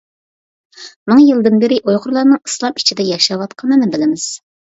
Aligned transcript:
مىڭ 1.11 1.19
يىلدىن 1.23 1.59
بېرى 1.65 1.77
ئۇيغۇرلارنىڭ 1.91 2.41
ئىسلام 2.51 2.79
ئىچىدە 2.83 3.07
ياشاۋاتقىنىنى 3.11 3.93
بىلىمىز. 3.97 4.27